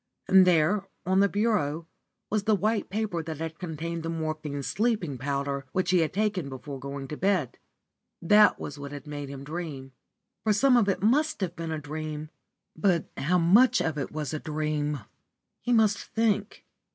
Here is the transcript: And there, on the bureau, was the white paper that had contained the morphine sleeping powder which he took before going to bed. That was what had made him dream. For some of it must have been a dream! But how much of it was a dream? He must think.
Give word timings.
And 0.27 0.47
there, 0.47 0.87
on 1.05 1.19
the 1.19 1.29
bureau, 1.29 1.85
was 2.31 2.45
the 2.45 2.55
white 2.55 2.89
paper 2.89 3.21
that 3.21 3.37
had 3.37 3.59
contained 3.59 4.01
the 4.01 4.09
morphine 4.09 4.63
sleeping 4.63 5.19
powder 5.19 5.67
which 5.73 5.91
he 5.91 5.99
took 6.07 6.33
before 6.49 6.79
going 6.79 7.07
to 7.09 7.15
bed. 7.15 7.59
That 8.19 8.59
was 8.59 8.79
what 8.79 8.91
had 8.93 9.05
made 9.05 9.29
him 9.29 9.43
dream. 9.43 9.91
For 10.43 10.53
some 10.53 10.75
of 10.75 10.89
it 10.89 11.03
must 11.03 11.41
have 11.41 11.55
been 11.55 11.71
a 11.71 11.77
dream! 11.77 12.31
But 12.75 13.11
how 13.15 13.37
much 13.37 13.79
of 13.79 13.95
it 13.99 14.11
was 14.11 14.33
a 14.33 14.39
dream? 14.39 15.01
He 15.61 15.71
must 15.71 15.99
think. 15.99 16.65